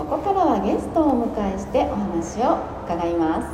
[0.00, 2.56] ここからはゲストをお迎えしてお話を
[2.88, 3.52] 伺います。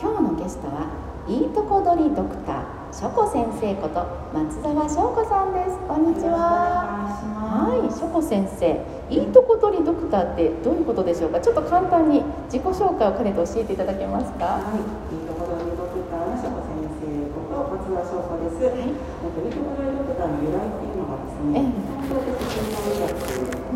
[0.00, 0.88] 今日のゲストは
[1.28, 4.00] いいとこ取りドクターしょこ先生こと
[4.32, 5.76] 松沢翔子さんです。
[5.84, 7.12] こんにちは。
[7.52, 8.80] はいしょこ先生。
[9.12, 11.38] いいとこ取りドクターってどういうことでしょうか？
[11.38, 14.64] ちょっと簡単に自己紹介を兼ねて教えていただけますか？
[14.64, 14.80] はい、
[15.12, 18.72] いいところにドクターのしょこ先生こと松田翔子です。
[18.72, 18.88] はい。
[18.88, 23.12] えっといいところにドクターの由来っていうのがですね、ええ東京的診断医学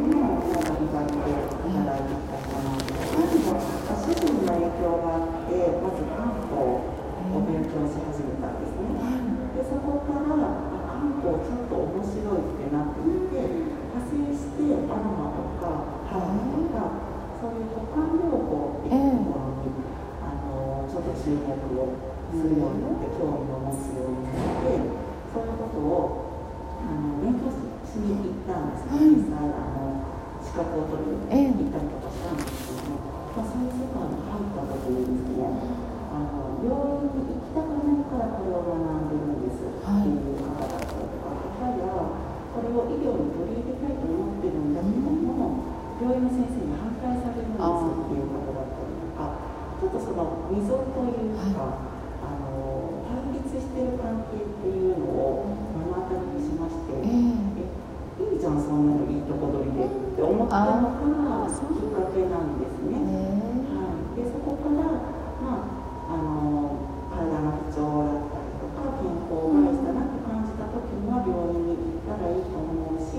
[0.08, 1.20] の大学医大で
[1.68, 8.98] 働いてきた人なんですけれども、まあ主人の影響があって、まず漢方を勉強し始めたんですね。
[9.54, 13.38] でそこからあ漢方ちょっと面白いってなってきて
[13.94, 16.98] 派生してアロマとかハーブとか
[17.38, 19.70] そういう五感療法っていうところに、
[20.18, 21.94] あのちょっと注目を
[22.34, 24.82] するようになって興味を持つようになって
[25.30, 26.26] そういうことを
[26.82, 30.02] あの勉強しに行ったんですね、実際あの
[30.42, 32.51] 資格を取りに行ったりとかしたんです
[33.32, 35.48] けども、まあ、そういう世界に入った時にですね
[36.12, 36.68] あの病
[37.00, 42.12] 院に行きたくないからこれを学んでるんですっていう方だったりとか、やは
[42.52, 45.64] これを医療に取り入れたいと思ってるんだけども、
[45.96, 49.40] 病院の先生に反対されるんですっていう方だったりとか、
[49.80, 51.88] ちょっとその溝というか、
[52.20, 57.80] あの対立してる関係っていうのを目の当たりにしまして、ええ
[58.22, 63.00] いいじゃんそんなのいいとこ取りでって思ったのがあーそうきっかけなんですね。
[63.72, 64.84] はい、でそこから、
[65.40, 65.64] ま
[66.06, 66.76] あ、あの
[67.08, 73.16] 体の不調だったりとか健康を害したなって感じた時には病院に行ったらいいと思うし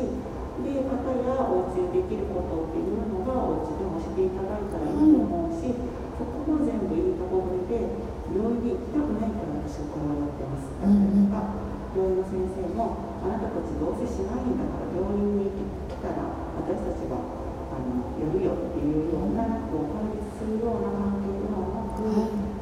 [0.62, 5.74] で方やお家でできることっていうのがお家でもしていただいたらいいと思うし、
[6.16, 7.82] そこも全部いいところで
[8.30, 11.60] 病院に行きたくないから私はこれをやってますだったりとか、
[11.98, 15.50] 病院の先生もあなたたちどうせしないんだから病院に
[15.88, 16.26] 来たら
[16.60, 22.04] 私たちがあのやるよっていうようなこう対立するような関係ではなく、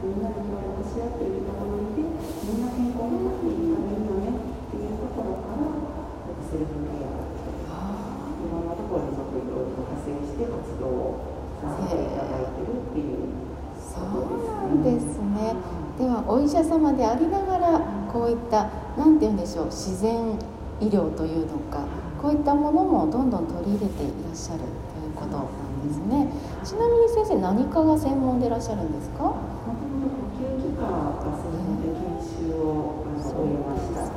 [0.05, 5.65] みんなで協力し合っているところでみんな健康になっていいからいいよねっていうところから
[6.45, 7.25] セルフケア
[7.71, 10.85] いろんなところにちょっといろいろと派生して活動
[11.17, 13.33] をさせていただいてるっていう
[13.79, 15.55] そうなんですね。
[15.99, 17.79] ではお医者様でありながら
[18.11, 20.37] こういった何て言うんでしょう自然
[20.81, 21.85] 医療というのか
[22.21, 24.65] こういったものもどんどん取り入れていらっしゃると
[24.99, 26.27] いうことなんですね。
[26.63, 29.23] ちなみに先生何かが専門でいらっしゃるんですか？
[29.23, 34.11] もともと呼吸器科が専門で研修をあの終えました。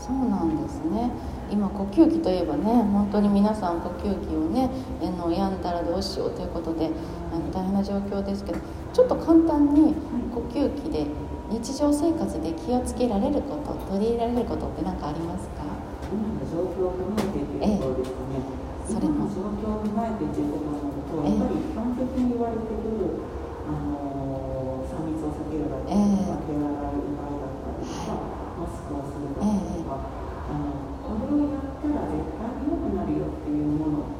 [0.00, 1.10] そうなんですね。
[1.50, 4.68] 今呼吸器といえばね本当に皆さん呼吸器をね
[5.00, 6.90] あの病んだらどうしようということで
[7.32, 8.58] あの大変な状況ですけど
[8.92, 9.94] ちょっと簡単に
[10.34, 11.06] 呼吸器で
[11.48, 15.62] 日常生活で気をつけられること取り入れられることって何かありますか？
[16.10, 18.42] 今の状況を踏まえてというところですね。
[18.88, 19.28] それも。
[19.28, 21.36] 状況を踏まえてといなると、ええ。
[21.36, 23.20] やっぱり一般的に言われてくる
[23.68, 28.16] あの3密を避けるだったりとか、手洗いうがいだったりとか、
[28.56, 30.00] マスクをするだったりとか、
[30.48, 30.72] あの
[31.04, 34.10] これをやったら絶対良くなるよっていうもの、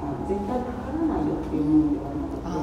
[0.00, 2.56] あ絶対かからないよっていうものではなくて、あ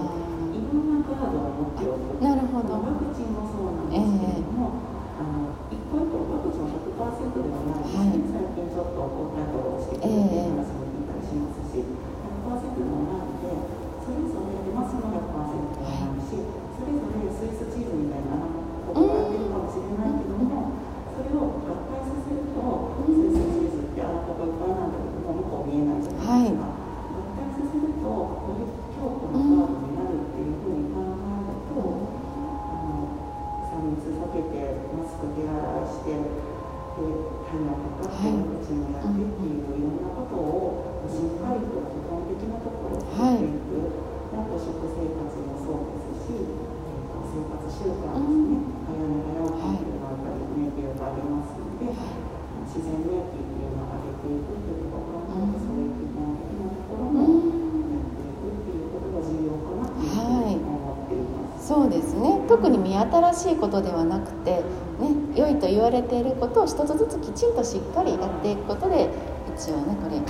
[0.49, 2.17] いろんなカードを持っておく。
[2.25, 4.81] なるほどワクチンもそうなんですけれども、
[5.15, 13.53] あの一個一個ワクチンは100%ではないですね、最近ちょっとコンタクトをしてくれてる話も聞いたりしますし、100%ではないので、
[14.01, 16.33] それぞれマスも100%ではないし、
[16.73, 18.41] それぞれスイスチーズみたいな
[18.89, 20.81] ここが出るかもしれないけども、
[21.13, 22.59] それを合体させると、
[22.95, 26.75] スイスチーズってあのここいっぱいなんだけども、向こう見えないじゃないですか。
[27.15, 33.09] 合体させると、より強固なカードになるっていうふうに考えると、あの
[33.63, 36.99] 3密避けて、マスク手洗いして、で、
[37.47, 44.05] タイマーとか、はいワクチンをやってっていういろんなことをしっかりと基本的なところをやっていく。
[44.25, 51.87] であと食生活もそうですし、えーと生活習慣ですね、早寝早起きっていうのはやっぱり免疫力がありますので、
[52.67, 57.21] 自然免疫っていうのを上げていくっていうところを考えると、そういう基本的なところも
[57.91, 61.63] やっていくっていうことが重要かなっていうふうに思っています。
[61.75, 62.39] そうですね。
[62.47, 64.63] 特に見新しいことではなくて、
[64.95, 69.09] ね、良いと言われていることを一つずつきちんとしっかりやっていくことで
[69.51, 70.23] 一応ねこれね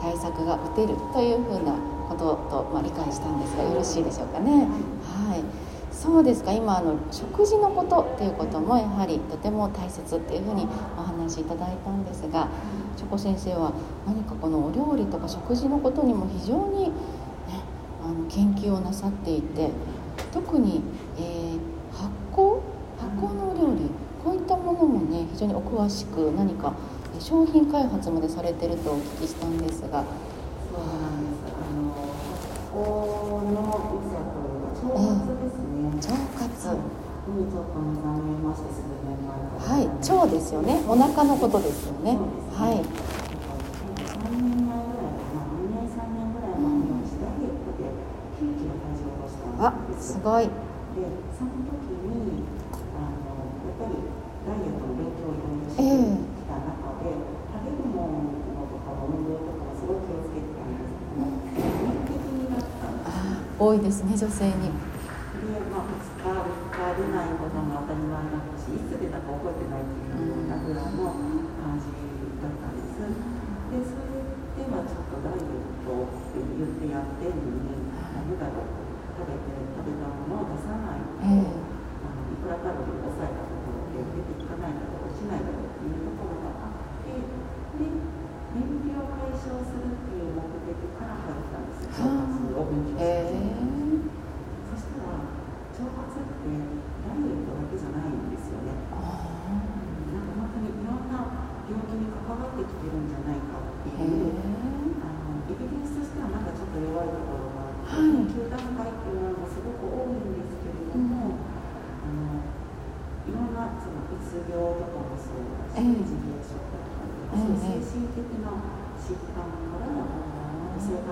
[0.00, 4.66] 対策が打てるというふうなことと、まあ、理解したんですがよろしいでしょうかね。
[5.06, 5.44] はい。
[5.92, 6.52] そうですか。
[6.52, 10.66] 今あの食事のことっていうこともやはりとても大切っていうふうに
[10.98, 12.48] お話しいただいたんですが
[12.96, 13.72] チョコ先生は
[14.04, 16.90] 何かこのお料理とか食事のことにも非常に、ね、
[18.04, 19.70] あの研究をなさっていて
[20.32, 20.82] 特に、
[21.18, 21.58] えー、
[21.96, 22.60] 発酵？
[22.98, 23.90] 発酵のお料理。
[24.24, 26.74] こういったものもね非常にお詳しく何か
[27.18, 30.04] 商品開発までされてるとお聞きしたんですが。
[30.70, 31.52] そうなんです。
[31.52, 32.78] あの発酵
[33.52, 33.60] の
[34.74, 36.76] ちょうですね、腸活、はい
[37.22, 39.30] にちょっと目覚まして数年前
[39.62, 39.86] はい。
[39.86, 40.82] 腸ですよね。
[40.88, 42.18] お腹のことですよね。
[42.52, 42.82] はい。
[50.02, 50.44] すごい。
[50.44, 50.50] で
[51.38, 52.42] その時に
[52.90, 53.94] あのやっぱり
[54.42, 55.86] ダイエットの勉強をいろいろしてき
[56.42, 60.98] た中で、食べるものとか運動とかすごい気をつけてたんです
[62.02, 62.66] けど、ね、
[63.58, 64.91] 多いですね女性に。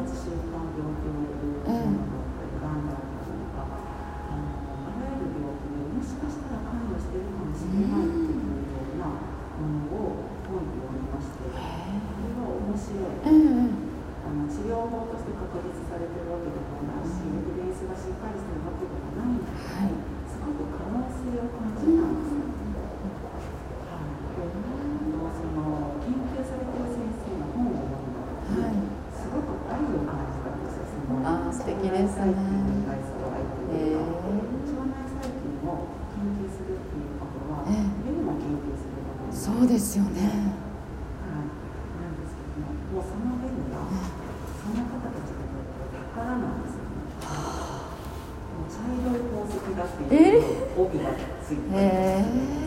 [0.00, 0.94] 発症の看病
[2.16, 2.19] っ。
[31.80, 32.34] 敵ですね。
[39.32, 40.20] そうですよね。
[42.92, 43.00] も、
[48.60, 49.20] う、茶色い
[49.96, 51.10] て、えー、が
[51.42, 51.74] ついてす。
[51.74, 52.59] えー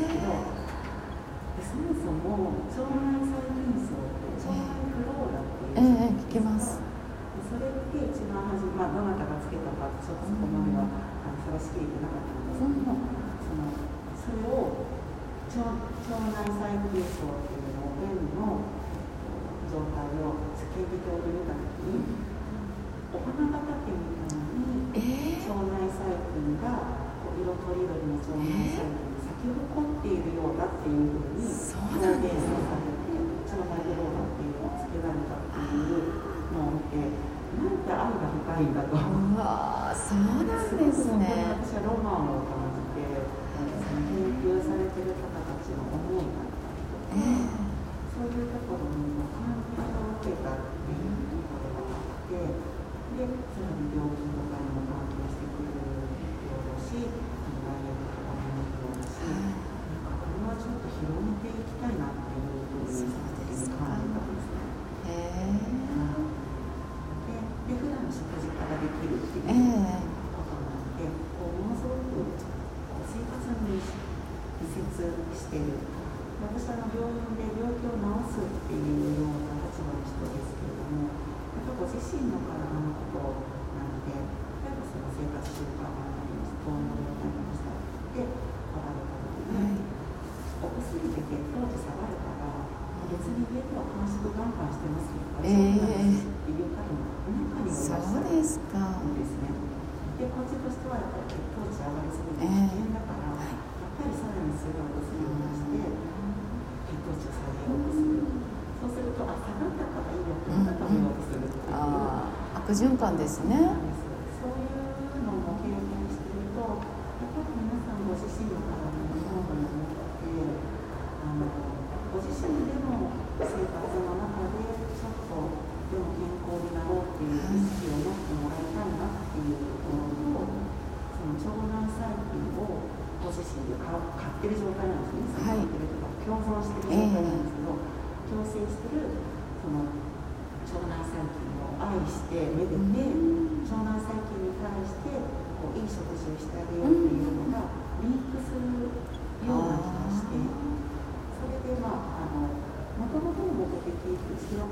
[112.73, 113.92] 循環ですね。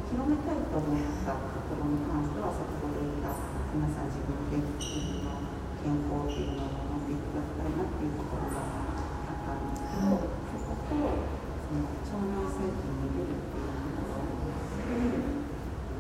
[0.10, 3.36] 広めたいと思ったところに関しては先ほど言った
[3.76, 5.38] 皆さん自分で自分の
[5.84, 14.58] 健康っていうのを守っていただきたいなっていうところがあったんですけど、そことその腸内細菌に出るっていうところで、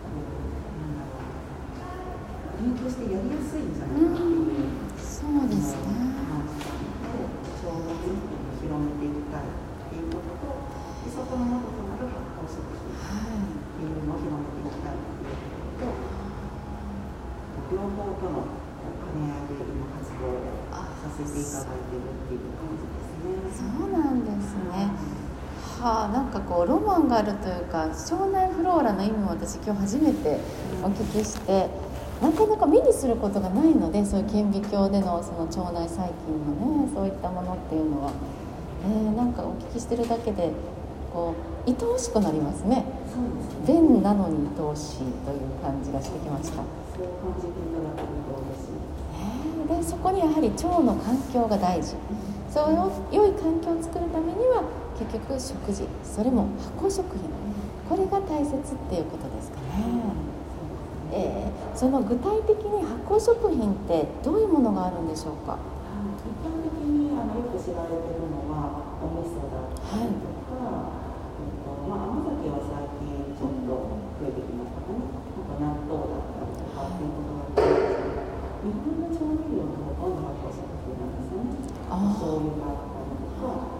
[0.01, 0.33] こう
[0.79, 4.81] なんだろうリンクしてやりやすいんじゃないかっていう。
[5.01, 7.13] そうですね感じたので、
[7.61, 9.53] 腸内細菌を広めていきたいっ
[9.85, 10.49] ていうことと、
[11.05, 15.45] でそこの元となる発酵食品はいっていうのを広めていきたいっていう
[15.77, 15.93] こ
[17.69, 17.81] と
[18.21, 23.65] と、両方との兼ね合いで今活動をさせていただいているっていう感じですね。
[23.65, 24.93] そうなんですね
[25.81, 30.37] はあなんかこうロマンがあるというか腸内フローラの意味も私今日初めて
[30.83, 31.69] お聞きして
[32.21, 38.11] なかなか目にすることがないのでそういう顕微鏡でのその腸内細菌のねそういったものっていうのは、
[38.85, 40.51] えーなんかお聞きしてるだけで
[41.11, 41.33] こ
[41.65, 43.23] う愛おしくなりますねそう
[43.65, 43.79] ですね。
[43.79, 46.63] 便なのに愛おしいという感じがしてきました。
[47.01, 49.81] そう感じていただけると嬉しい。
[49.81, 51.97] でそこにやはり腸の環境が大事。
[52.51, 54.61] それを良い環境を作るためには
[54.99, 57.25] 結局食事それも発酵食品。
[57.89, 59.65] これが大切っていうことですかね、
[61.11, 65.57] えーその具体的に発酵食品ってどういうものがあるんでしょうか？
[66.19, 70.91] 一般的にあのよく知られているのはお味噌だったりとか、
[71.39, 73.71] えっとまあ、甘酒は最近ちょっと
[74.19, 78.99] 増えてきましたかね、あと納豆だったりとかっていうことがあるんですけど、日本
[79.61, 81.53] の調味料のほとんど発酵食品なんですよね。
[81.89, 83.71] あ醤油があったりとか、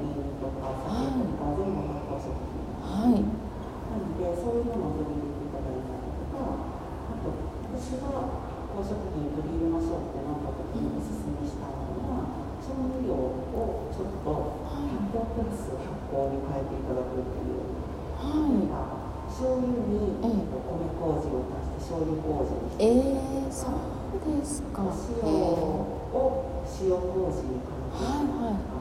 [0.00, 7.26] みりんとか酒とか全部発酵食品はいなので、そういうものを取り入れていただいたりとか、あと、
[7.74, 14.30] 私が発酵食品取り入れましょうってなった時におすすめしたのは、調味料をちょっと
[14.64, 17.80] 発酵プラス発酵に変えていただくっていう。
[18.20, 18.36] は
[18.68, 19.00] ば
[19.30, 24.86] 醤油にええ米麹を足して醤油麹にして、いえー、そうですかお
[25.22, 28.80] 塩へを塩麹か、はいはい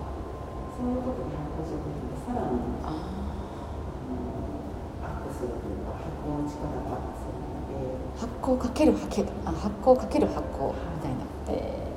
[0.80, 2.64] そういうことで発酵食品がさらに
[5.04, 8.00] アップするというか発酵の力がアップするので。
[8.16, 11.96] ー発酵かける発酵あ発酵かける発酵みたいなえー、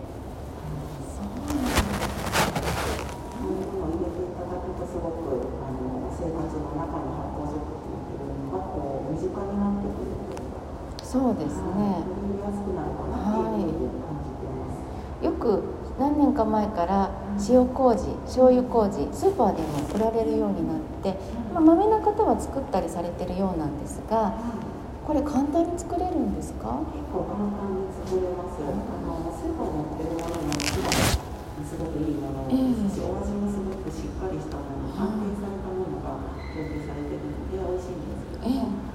[1.10, 12.00] そうなんだそういうのを入れていただくとすごくあの生活の中の発酵食品っていうのがこう身近になってくるというか、そうですね。
[12.08, 15.28] 取り入れやすくなるかなってい。
[15.28, 15.60] よく
[16.00, 17.12] 何年か前から
[17.52, 21.12] 塩麹醤油麹スーパーでも売られるようになって、
[21.52, 24.32] まあ、まめな方は作ったりされてるようなんですが
[25.04, 26.80] これ簡単に作れるんですか？
[26.96, 28.56] 結構簡単に作れます。
[28.64, 36.16] あのスーパーに売ってるものもすごくいいものええですし、お味もすごくしっかりしたもの、安定されたものが
[36.56, 38.91] 供給されているので美味しいんですけども、やっぱりあの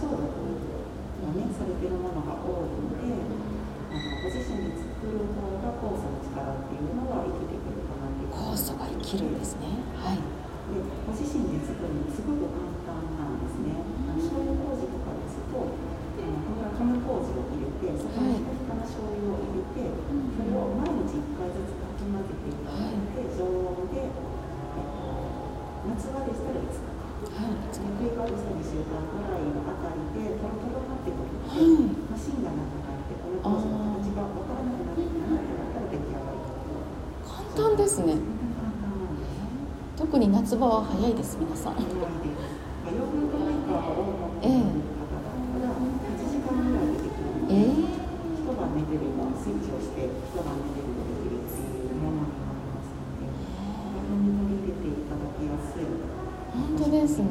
[0.00, 3.04] 加熱消毒をねされているものが多いので、
[3.92, 8.32] あのご自身で作る方が酵素の力っていうのは生きてくるかなっていう。
[8.32, 9.76] 酵素が生きるんですね。
[10.00, 10.24] はい。
[10.72, 13.76] でご自身で作るのすごく簡単なんですね。
[13.76, 26.88] あの醤油麹とかですと、あのこれは米麹を入れて、そこにひたひたな醤油を入れて、それを毎日1回ずつかき混ぜていただいて、常温で、えっと、夏場でしたら5日
[27.20, 27.60] はい
[28.00, 36.40] 冬場でしたら2週間ぐらいあたりで、とろとろなって、マシンがなくなって、米麹の形が分からなくなってきたなってなったら出来上がり
[37.28, 38.16] 簡単ですね。
[40.00, 41.76] 特に夏場は早いです皆さん。
[41.76, 41.92] ヨー
[43.12, 47.68] グルトメーカーを持っている方だったら、8時間ぐらいでできるので、え。
[47.68, 47.84] ー、
[48.32, 52.40] 一晩寝てるのスイッチをして、一晩寝てるのできるっていうものに。
[52.40, 52.96] なります
[56.80, 57.24] ので、ですね。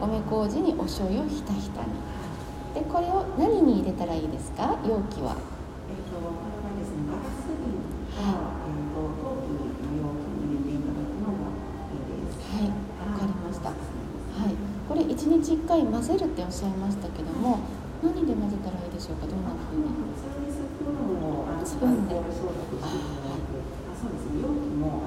[0.00, 1.88] 米麹にお醤油をひたひたに。
[2.74, 4.76] でこれを何に入れたらいいですか？
[4.84, 5.36] 容器は。
[5.88, 7.76] えっと、これはですね、ガラス瓶
[8.16, 11.52] か、えっと、陶器の容器に入れていただくのが
[11.92, 12.40] いいです。
[12.48, 13.68] はいわかりました。
[13.68, 13.76] は
[14.48, 14.56] い。
[14.88, 17.58] これ1日1回混ぜるっておっしゃいましたけども
[18.02, 19.26] 何で混ぜたらいいでしょうか？
[19.26, 19.84] どんな風に？
[20.16, 22.16] 普通にスプーンをあのスプーンで。
[22.16, 23.56] アルコール消毒していただいて、
[23.88, 25.02] あ、そうですね、容器も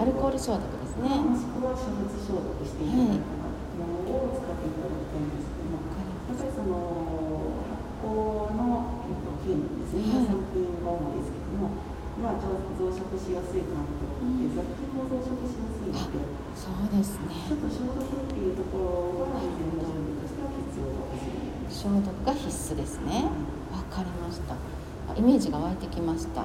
[0.00, 3.30] アルコール消毒ですもねしくは煮沸消毒していただいた
[3.78, 11.78] ものを使っていただきたいんですけども、やっぱりその発酵の、えっと、菌ですね、はい乳酸菌が主ですけども、
[12.20, 16.20] まあ、増増殖しやすい環境で、雑菌も増殖しやすいので、
[16.58, 17.56] すそうですちょね。
[17.56, 21.72] っと消毒っていうところは、以前の準備としては必要かもしれない。
[21.72, 23.24] 消毒が必須ですね。
[23.72, 24.52] わかりました。
[24.54, 26.44] あイメージが湧いてきました。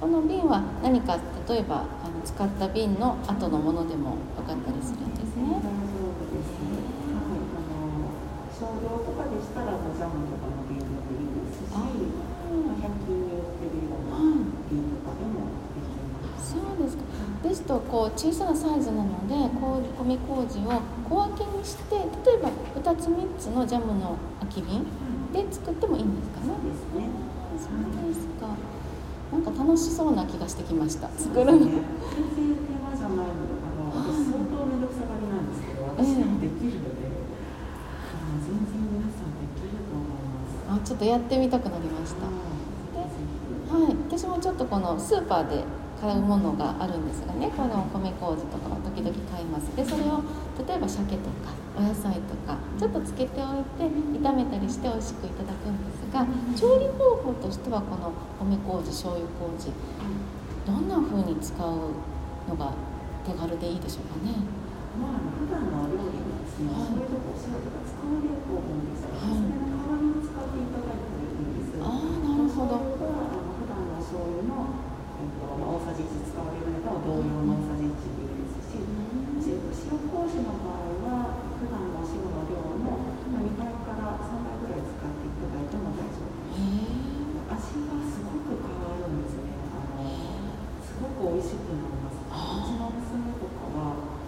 [0.00, 1.18] この瓶は何か
[1.48, 1.84] 例えば
[2.24, 6.60] 使った瓶の後のものでもよかったりするんですね大丈夫です。
[6.60, 8.12] はい、あの
[8.52, 16.52] 少量とかでしたらジャムとかの瓶でもいいですし、あまあ100均に売ってるようなはい瓶とかでもできます。
[16.52, 17.04] そうですか
[17.42, 24.84] ですとこう小さなサイズなのでこう米麹を小分けにして例えば2つ3つのジャムの空き瓶
[25.32, 27.29] で作ってもいいんですかねそうですね。
[29.40, 31.08] なんか楽しそうな気がしてきました。
[31.16, 33.48] 作るの、全然手間じゃないの。
[33.48, 40.84] で、あの私相当面倒くさがりなんですけど、私でもできるので、あの全然皆さんできると思います。
[40.84, 42.28] あちょっとやってみたくなりました。
[42.28, 45.64] はい、私もちょっとこのスーパーで
[46.02, 49.74] 買うものがあるんですがねこの米麹とかは時々買います。
[49.76, 50.20] でそれを
[50.66, 53.88] 例えば鮭とかお野菜とかちょっとつけておいて
[54.20, 56.26] 炒めたりして美味しくいただくんですが
[56.56, 59.72] 調理方法としてはこの米麹醤油麹
[60.66, 61.94] どんな風に使う
[62.48, 62.72] のが
[63.24, 64.34] 手軽でいいでしょうかね？
[64.90, 66.90] まあ、普段の料理にですね、はい。
[66.90, 69.38] そういうとこお塩とか使われると思うんですけど、はい。
[69.38, 71.78] それの代わりに使っていただいてもいいんです。
[71.78, 72.74] ああなるほど。
[72.98, 74.82] 普段の醤油の、
[75.22, 82.98] えっとまあ、大さじ1使われるのと同様の大さじ1でいいですし、えっと塩麹の場合は普段のお塩の量の
[83.30, 86.66] まあ2倍から3倍ぐらい使っていただいても大丈夫です。
[86.66, 86.98] へ
[87.46, 89.54] 味がすごく変わるんですね。
[89.70, 90.18] あの
[90.82, 92.18] すごく美味しくなります。
[92.26, 92.34] う
[92.66, 94.18] ちの娘とかは、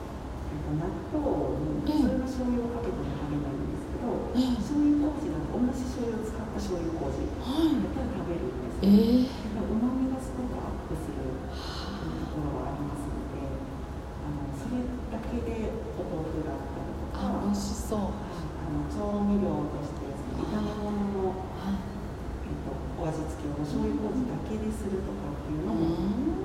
[0.53, 9.33] えっと、納豆に普通の醤油をかけても食べないんですけど、ええ醤油麹だと同じ醤油を使った醤油麹、はいやっぱり食べるんですえね。
[9.33, 25.97] ー、うまみがすごくアップするところがありますので、あのそれだけでお豆腐だったりとか、あ美味しそうあの調味料として炒め物のはいえっと、お味付けをお醤油麹だけでするとかっていうのも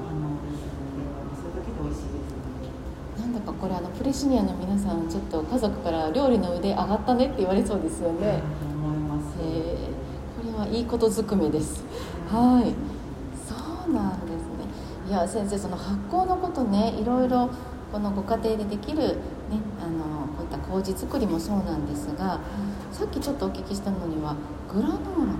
[0.05, 1.03] 可能ですので、
[1.35, 2.69] それだけで美味しいですので。
[3.17, 8.41] なんだかこれあのプレシニアの皆さんちょっと家族から料理の腕上がったねって言われそうですよね、
[8.73, 9.37] 思います。
[9.39, 10.51] えー。
[10.51, 11.83] これはいいことずくめです。
[12.27, 12.73] はい。
[13.47, 13.53] そ
[13.87, 14.65] うなんですね。
[15.07, 17.51] いや先生その発酵のことねいろいろ
[17.91, 19.13] このご家庭でできる、ね、
[19.79, 22.39] あのこういった麹作りもそうなんですが
[22.91, 24.35] さっきちょっとお聞きしたのには
[24.67, 25.33] グラノーラもは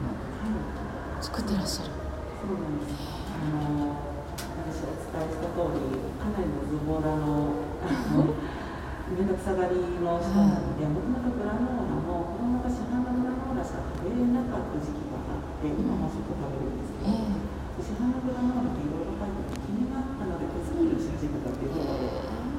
[1.19, 1.89] い、作ってらっしゃる。
[1.89, 3.17] そうなんです。
[3.41, 3.97] あの、
[4.69, 7.49] 私お伝えした通り、かなりのズボラの、
[9.07, 22.11] 面倒くさがりの人なので、もともとグラノーラも、子供が市販のグラノーラしか食べれなかった時期があって、今もちょっと食べるんですけえど、市販のグラノーラっていろいろ入ってて気になったので、手作りをし始めたっていうことで、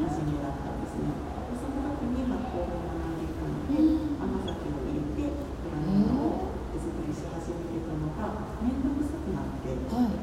[0.08, 1.12] 初めだったんですね。
[1.12, 3.76] でその時に発酵を学んでいたので、
[4.16, 10.16] 甘酒を入れて、グラノーラを手作りし始めてたのが、面倒くさくなって、はい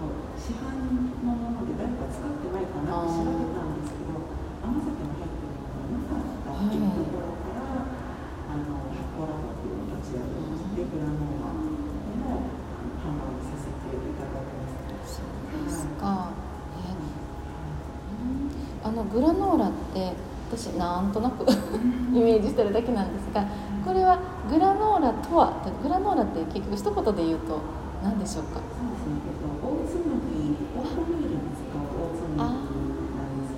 [0.00, 4.16] こう市販のもので誰か使ってないかなって調べたんですけど、
[4.64, 12.48] 甘酒も入ってるのがなかったっていうところから、あの発酵ラボっていうのを立ち上げまして、グラノーラでも
[12.80, 15.20] あの販売させていただいてます。
[15.20, 16.32] そうですか、
[16.80, 20.16] えーあのグラノーラって
[20.48, 21.44] 私なんとなく
[22.12, 23.44] イメージしてるだけなんですが
[23.84, 24.18] これは
[24.50, 27.58] グラノーラとはグラノーラって結局一言で言うと
[28.02, 28.60] 何でしょうか？
[28.64, 29.92] そうなんです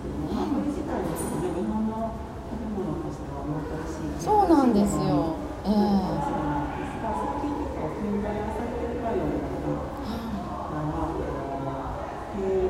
[0.02, 2.10] けども、まあ、これ自体はですね、日本の
[2.50, 3.54] 食べ物としては珍
[3.86, 4.18] しい。
[4.18, 9.46] そうなんですよええそうなんですが、最近結構近代化されてるかような
[10.82, 10.98] の
[11.62, 12.02] が、
[12.34, 12.66] 低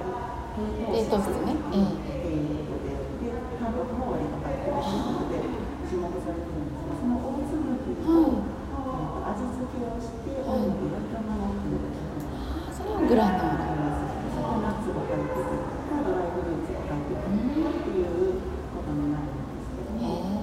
[0.93, 5.41] 低糖質ねええっていうことで、で、タンパクも割と入ってるということで、
[5.89, 13.97] 注目されてるんですが、そのオーツ麦と、はいえっと味付けをして、オイルで焼いたものっていうのがそれをグラノーラ
[14.35, 18.43] そこナッツが入ってるとかドライフルーツが入ってるとかっていう
[18.75, 20.43] ことになるんですけどへも、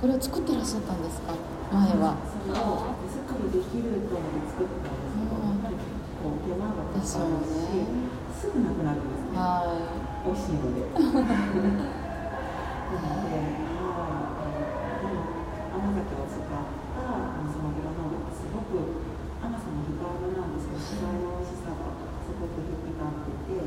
[0.00, 1.32] これを作ってらっしゃったんですか？
[1.72, 2.14] 前は。
[2.28, 5.80] それを手作りできると思って作ったんですけど、うんやっぱり
[6.20, 9.40] こう手間がかかるし、ですよねすぐなくなるんですね。
[9.40, 9.64] は
[10.20, 10.84] 美味しいので。
[10.92, 11.48] なので、は
[13.00, 13.56] い、
[15.72, 16.60] 甘酒を使った
[17.00, 18.76] あのそのグラノーラってすごく
[19.40, 21.96] 甘さも控えめなんですけど、素材の美味しさが
[22.28, 23.64] すごく引き立ってて、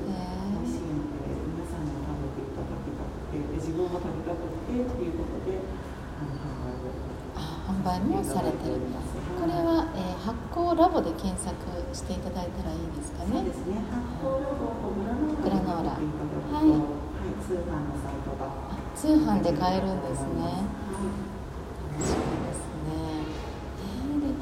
[0.54, 5.58] 美味しいので皆さんにも食べていただきたくて、で自分も食べたくてっていうことで、
[7.36, 8.76] あの販売もされてる。
[9.40, 11.52] これは、えー発酵ラボで検索
[11.92, 13.76] していただいたらいいですかねそうですね。
[13.92, 14.88] 発酵ラボと
[15.44, 16.80] グラノーラはいはい、
[17.44, 18.48] 通販のサイトが。
[18.48, 20.54] あ通販で買えるんですねはい
[22.00, 22.94] そうですね。
[23.84, 24.34] えーで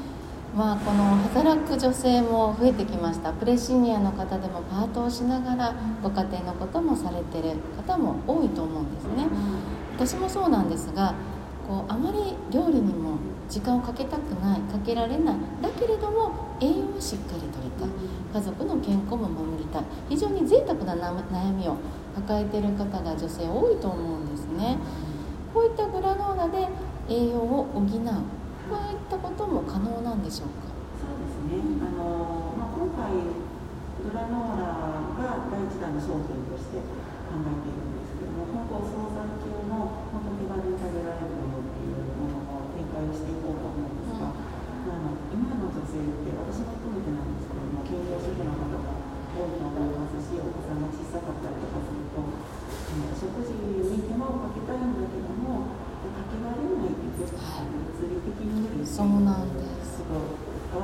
[0.56, 7.56] まあこの働く女性も増えてきましたプレシニアの方でもパートをしながらご家庭のこともされてる
[7.88, 9.26] 方も多いと思うんですね
[9.96, 11.16] 私もそうなんですが
[11.72, 13.16] こうあまり料理にも
[13.48, 15.36] 時間をかけたくないかけられない。
[15.64, 17.90] だけれども栄養をしっかりとりたい。
[18.34, 19.84] 家族の健康も守りたい。
[20.10, 21.78] 非常に贅沢な悩みを
[22.14, 24.76] 抱えている方が女性多いと思うんですね。
[25.54, 26.68] こういったグラノーラで
[27.08, 27.84] 栄養を補う。
[27.88, 27.96] こういっ
[29.10, 30.68] たことも可能なんでしょうか？
[31.00, 31.80] そうですね。
[31.88, 48.82] あの、まあ、今回グラノーラが第一弾の商品として考えているんですけども本当惣菜系の本当手軽に食べられるものっていうものを展開をしていこうと思うんですが、うん、あの今の女性って私も含めてなんですけども兼業主婦の方が
[49.36, 52.20] 多いと思いますしお子さんが小さかったりとかすると、
[53.16, 60.76] 食事に手間をかけたいんだけどもかけられないっていう物理的に無理そうなんですは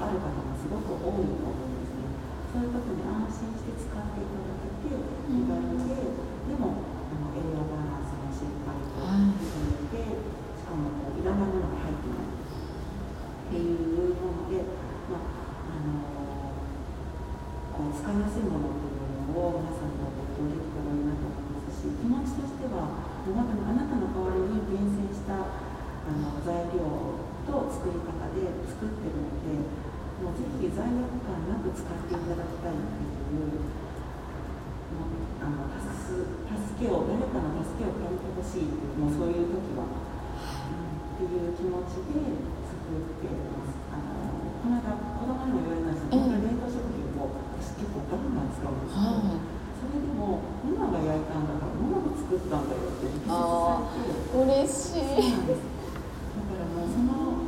[0.00, 2.08] ある方がすごく多いと思うんですね。
[2.50, 6.08] そういう時に安心して使っていただけて気軽で、
[6.48, 10.08] でもあの栄養バランスもしっかりと含めて、
[10.56, 12.42] しかもこういらないものが入ってないっ
[13.52, 14.66] ていうもので、
[15.12, 16.00] まああの
[17.76, 23.46] こう使いやすいものっていうのを皆さんにご提供できたらいいなと思いますし気持ちとしてはあな
[23.84, 28.42] たの代わりに厳選したあの材料と作り方で
[28.80, 29.60] 作ってるので
[30.24, 32.96] もうぜひ罪悪感なく使っていただきたいって
[33.28, 33.60] いう
[35.36, 35.84] あの助
[36.80, 39.92] けを誰かの助けを借りてほしいっていうもうそういう時は、う
[40.80, 42.24] ん、っていう気持ちで
[42.72, 43.76] 作ってます。
[43.92, 49.44] あのこの間子供にも言われたんですけど、冷凍食品を私結構ガンガン使うんですけど、
[49.76, 53.76] それでもママが焼いたんだからママが作ったんだよって力説さ
[54.08, 57.40] れて嬉しいだからもうその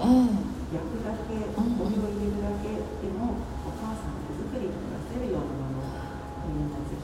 [0.00, 4.80] 焼くだけ、お湯を入れるだけでも、お母さん手作りが
[5.12, 6.00] 出せるようなものを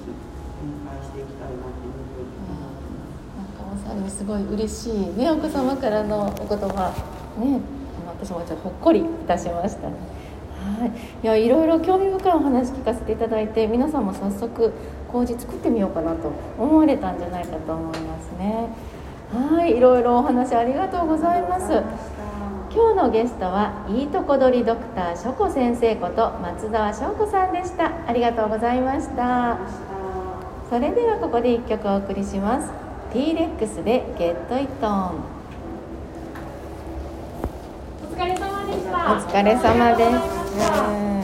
[0.06, 2.96] 展開していきたいなっていうふうに思ってます。
[3.36, 6.92] なんかまさにすごい嬉しいねお子様からのお言葉。
[7.38, 7.60] ね
[8.18, 9.94] 私もちょっとほっこりいたしましたね。
[10.78, 10.90] はい、
[11.22, 14.72] いやいろいろ興味深いお話聞かせていただいて皆さんも早速
[15.12, 18.68] 麹作ってみようかなと思われたんじゃないかと思いますね。
[19.32, 19.76] はい。
[19.76, 21.82] いろいろお話ありがとうございます。
[22.72, 27.92] 今日のゲストはいいとこ取りドクター書子先生こと松澤翔子さんでした。
[28.06, 29.58] ありがとうございました。
[30.68, 32.68] それではここで1曲お送りします。
[33.12, 35.20] T-REX でゲットイットオン。
[38.02, 39.12] お疲れ様でした。
[39.12, 40.05] お疲れ様で
[41.12, 41.15] す